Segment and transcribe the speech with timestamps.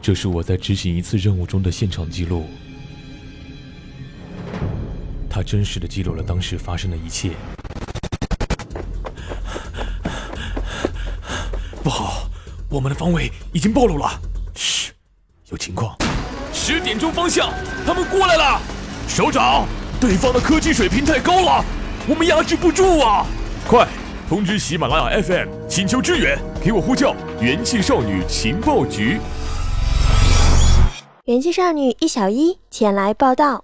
[0.00, 2.46] 这是我在执行一次任务中的现场记录，
[5.28, 7.32] 他真实的记录了当时发生的一切。
[11.82, 12.28] 不好，
[12.70, 14.20] 我们的方位已经暴露了。
[14.54, 14.92] 嘘，
[15.50, 15.96] 有情况。
[16.52, 17.52] 十点钟方向，
[17.86, 18.60] 他们过来了。
[19.08, 19.66] 首长，
[20.00, 21.64] 对方的科技水平太高了，
[22.06, 23.26] 我们压制不住啊！
[23.66, 23.86] 快
[24.28, 29.18] 通知喜马拉雅 FM，请求支援，给我呼叫元气少女情报局。
[31.28, 33.62] 元气少女一小一前来报道。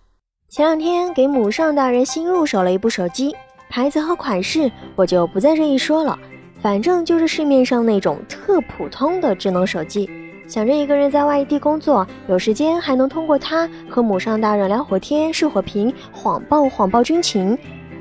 [0.51, 3.35] 前两天给母上大人新入手了一部手机，
[3.71, 6.19] 牌子和款式我就不在这一说了，
[6.61, 10.11] 反正就是市面上那种特普通的智能手机。
[10.47, 17.57] 想着一个人在外地工作，有时间还能通过它和母上大人聊会天、视会频、谎报谎报军情。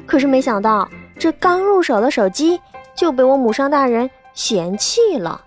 [0.06, 0.86] 可是没想到，
[1.18, 2.60] 这刚入手的手机
[2.94, 5.40] 就被我母上大人嫌弃了。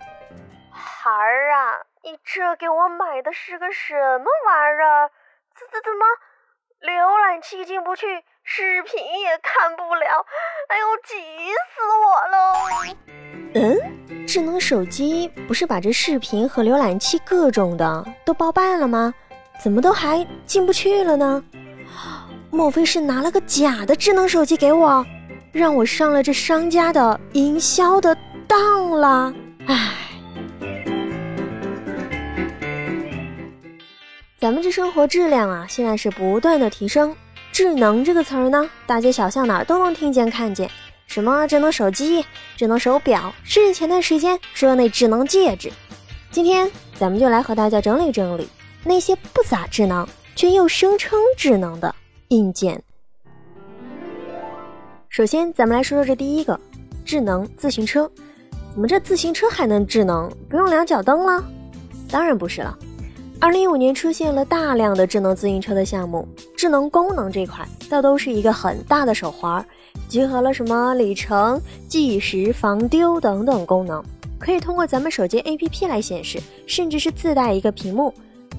[2.24, 5.10] 这给我买的是个什么玩意儿？
[5.54, 6.04] 怎怎怎么，
[6.82, 8.06] 浏览器进不去，
[8.44, 10.26] 视频也看不了？
[10.68, 11.14] 哎呦，急
[11.74, 12.36] 死我了！
[13.54, 14.26] 嗯。
[14.26, 19.14] 智能手机不是把这视频和浏览器各种的都包办了吗？
[19.62, 21.42] 怎么都还进不去了呢？
[22.50, 25.04] 莫非是拿了个假的智能手机给我，
[25.52, 28.16] 让我上了这商家的营销的
[28.48, 29.32] 当了？
[29.68, 29.94] 唉，
[34.38, 37.16] 咱们这生活质量啊，现在是不断的提升。
[37.52, 40.70] 智能这个词儿呢，大街小巷哪儿都能听见看见。
[41.06, 42.22] 什么智能手机、
[42.54, 45.72] 智能手表，甚至前段时间说那智能戒指。
[46.30, 48.46] 今天咱们就来和大家整理整理
[48.84, 51.94] 那些不咋智能却又声称智能的
[52.28, 52.82] 硬件。
[55.08, 56.60] 首先，咱们来说说这第一个
[57.06, 58.10] 智能自行车。
[58.74, 60.30] 怎么这自行车还能智能？
[60.50, 61.42] 不用两脚蹬了？
[62.10, 62.76] 当然不是了。
[63.38, 69.64] 二零一五年出现了大量的智能自行车的项目，智能功能这块倒都是一个很大的手环。
[70.08, 74.02] 集合了什么里程、计时、防丢等等功能，
[74.38, 78.12] 可以通过咱们手机 APP 来显示，甚至是自带一个屏幕。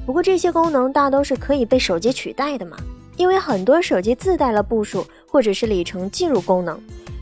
[0.05, 2.77] 不过这些功能大都是可以被手机取代的嘛，
[3.17, 6.79] 因为很多手机自带了步数或者是里程记录功能。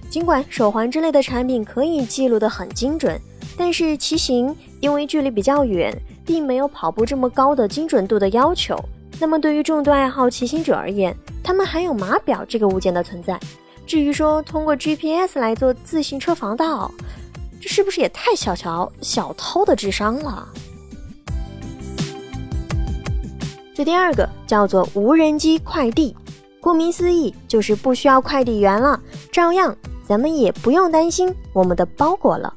[0.10, 3.20] 尽管手环之类的产品可以记录得很精准，
[3.58, 5.96] 但是骑行因为距离比较远，
[6.26, 8.78] 并没有跑步这么高的精准度的要求。
[9.20, 13.40] 那么对于重度爱好骑行者而言，他们还有码表这个物件的存在。
[13.88, 16.92] 至于说通过 GPS 来做自行车防盗，
[17.62, 20.48] 这是不是也太小瞧小偷的智商了？
[23.74, 26.16] 这第二个叫做无人机快递，
[26.60, 29.00] 顾名思义就是不需要快递员了，
[29.32, 29.76] 照样
[30.08, 32.54] 咱们也不用担心我们的包裹了。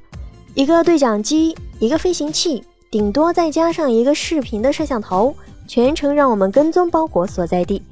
[0.54, 5.34] 一个对讲机，一个飞行器，顶多再加上一个视频的摄像头，
[5.66, 7.82] 全程让我们跟踪包裹所在地。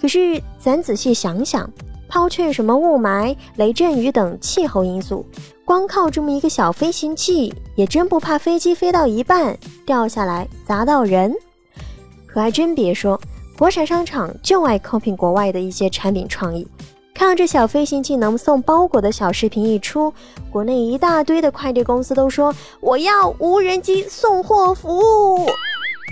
[0.00, 1.70] 可是咱仔细想想。
[2.06, 5.26] 抛却什么雾霾、雷阵雨等气候因素，
[5.64, 11.34] 光靠这么一个小飞行器，也真不怕飞机飞到一半掉下来砸到人。
[12.24, 13.20] 可还真别说，
[13.58, 16.64] 国产商场就爱 copy 国外的一些产品创意。
[17.14, 20.12] 看到这小飞行器能送包裹的小视频一出，
[20.50, 25.48] 国内一大堆的快递公司都说我要无人机送货服务。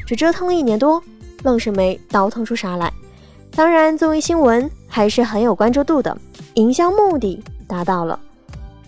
[0.06, 1.02] 这折腾了一年多，
[1.42, 2.92] 愣是没倒腾出啥来。
[3.54, 4.70] 当然，作为新闻。
[4.94, 6.14] 还是很有关注度的，
[6.52, 8.20] 营销目的达到了。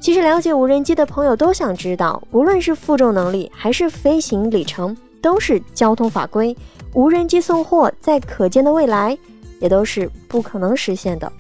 [0.00, 6.54] 其实了解无人机的朋友都想知道，无论是负重能力还是飞行里程，都是交通法规。
[6.92, 9.16] 无人机送货在可见的未来
[9.60, 11.32] 也都是不可能实现的。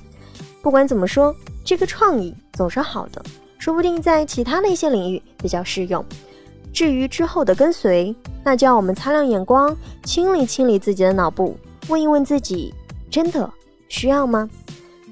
[0.64, 3.22] 不管怎么说，这个创意总是好的，
[3.58, 6.02] 说不定在其他的一些领域比较适用。
[6.72, 11.54] 至于之后的跟随，那就要我们擦亮眼光，清理清理自己的脑部，
[11.88, 12.72] 问一问自己：
[13.10, 13.48] 真的？
[13.90, 14.48] 需要吗？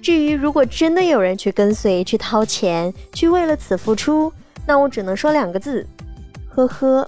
[0.01, 4.33] 至于如果真的有人去跟随、去掏钱、去为了此付出，
[4.67, 5.87] 那我只能说两个字：
[6.49, 7.07] 呵呵。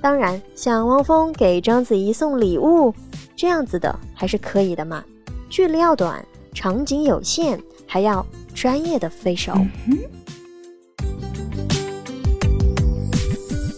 [0.00, 2.94] 当然，像汪峰给章子怡送礼物
[3.34, 5.02] 这样子的还是可以的嘛。
[5.50, 6.24] 距离要短，
[6.56, 8.24] 场景有限，还要
[8.54, 9.52] 专业的飞手。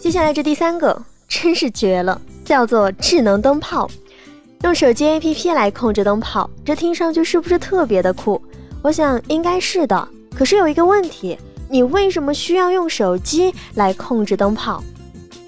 [0.00, 3.90] 接下来这第三个真是绝了，叫做智能灯泡。
[4.62, 8.40] 用手机 APP 来控制灯泡，这听上去是不是特别的酷？
[8.80, 10.08] 我想应该是的。
[10.32, 11.36] 可是有一个问题，
[11.69, 14.80] 你为什么需要用手机来控制灯泡？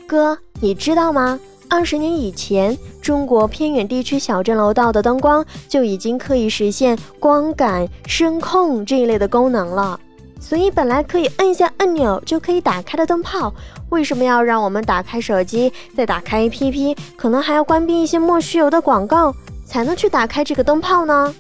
[0.05, 1.39] 哥，你知道吗？
[1.71, 9.99] 二十年以前，中国偏远地区小镇楼道的灯光就已经可以实现光感、声控这一类的功能了。
[10.41, 13.55] 所以本来可以摁一下按钮就可以打开的灯泡，
[13.91, 19.33] 为什么要让我们打开手机，再打开 APP，可能还要关闭一些莫须有的广告，
[19.65, 21.33] 才能去打开这个灯泡呢？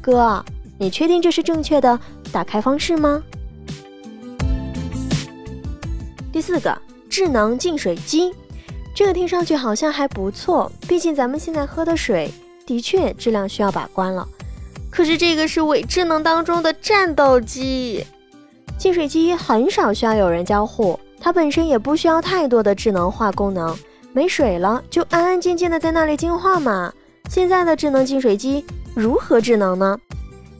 [0.00, 0.42] 哥，
[0.78, 1.98] 你确定这是正确的
[2.32, 3.22] 打开方式吗？
[6.32, 6.76] 第四个，
[7.10, 8.32] 智能净水机，
[8.94, 12.30] 这个听上去好像还不错，毕竟咱们现在喝的水
[12.64, 14.26] 的确质量需要把关了。
[14.88, 18.06] 可是这个是伪智能当中的战斗机，
[18.78, 23.76] 净水机很少需要有人交互，它本身也不需要太多的智能化功能，
[24.12, 26.92] 没水了就安安静静的在那里净化嘛。
[27.28, 28.64] 现在的智能净水机
[28.94, 29.98] 如何智能呢？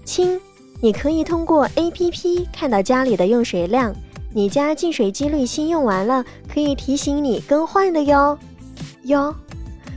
[0.04, 0.40] 亲，
[0.80, 3.94] 你可以通过 APP 看到家里的用水量，
[4.36, 8.36] 你家净水机滤芯用完了，可以提醒你更换的哟
[9.04, 9.32] 哟。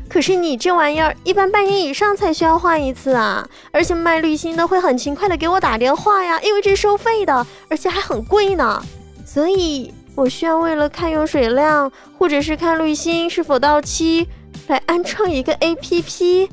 [0.08, 8.80] 可是你这玩意儿一般半年以上才需要换一次啊，而且卖滤芯的会很勤快的给我打电话呀，因为这是收费的，而且还很贵呢。
[9.26, 14.28] 所以我需要为了看用水量，或者是看滤芯是否到期，
[14.68, 16.48] 来安装一个 APP。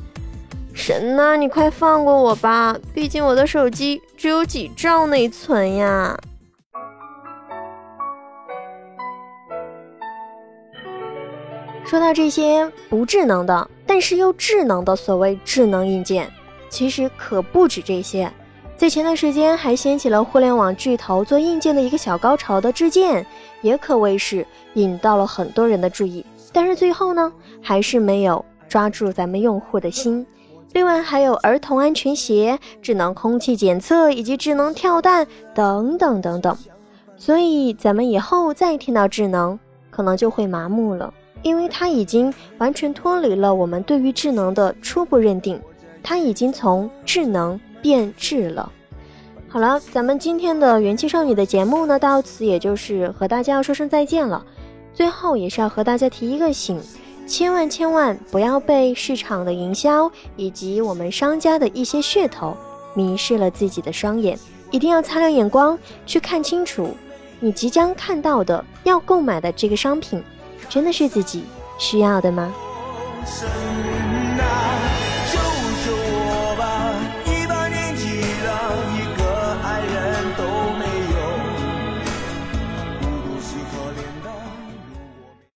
[0.72, 6.18] 神呐，你快放过我吧，毕竟我的手机只有几兆内存呀。
[11.94, 16.28] 说到这些不智能的，但是又智能的所谓智能硬件，
[16.68, 18.28] 其实可不止这些。
[18.76, 23.24] 在前段时间还掀起了互联网巨头做硬件的一个小高潮的智剑，
[23.62, 26.26] 也可谓是引到了很多人的注意。
[26.52, 27.32] 但是最后呢，
[27.62, 30.26] 还是没有抓住咱们用户的心。
[30.72, 35.24] 另外还有儿童安全鞋、智能空气检测以及智能跳蛋
[35.54, 36.58] 等等等等。
[37.16, 39.56] 所以咱们以后再听到智能，
[39.92, 41.14] 可能就会麻木了。
[41.44, 45.60] 因为它已经完全脱离了我们对于智能的初步认定，
[46.02, 48.72] 它已经从智能变质了。
[49.46, 54.44] 好了，咱们今天的元气少女的节目呢，到此也就是和大家要说声再见了。
[54.94, 56.80] 最后也是要和大家提一个醒，
[57.26, 62.56] 千万千万不要被市场的营销以及我们商家的一些噱头
[62.94, 64.38] 迷失了自己的双眼，
[64.70, 66.96] 一定要擦亮眼光去看清楚，
[67.38, 70.22] 你即将看到的要购买的这个商品。
[70.68, 71.44] 真的是自己
[71.78, 72.52] 需要的吗？